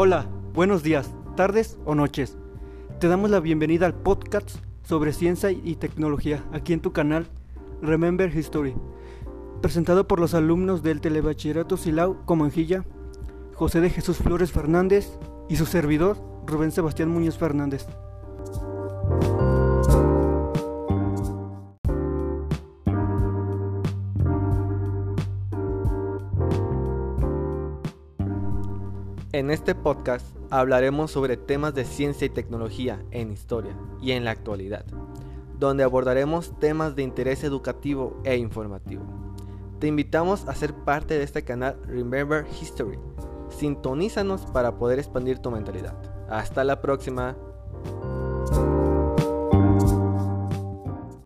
[0.00, 2.38] Hola, buenos días, tardes o noches.
[3.00, 4.48] Te damos la bienvenida al podcast
[4.84, 7.26] sobre ciencia y tecnología aquí en tu canal
[7.82, 8.76] Remember History,
[9.60, 12.84] presentado por los alumnos del Telebachillerato Silao Comanjilla,
[13.56, 17.84] José de Jesús Flores Fernández y su servidor Rubén Sebastián Muñoz Fernández.
[29.32, 34.30] En este podcast hablaremos sobre temas de ciencia y tecnología en historia y en la
[34.30, 34.86] actualidad,
[35.58, 39.04] donde abordaremos temas de interés educativo e informativo.
[39.80, 42.98] Te invitamos a ser parte de este canal Remember History.
[43.50, 45.94] Sintonízanos para poder expandir tu mentalidad.
[46.30, 47.36] Hasta la próxima.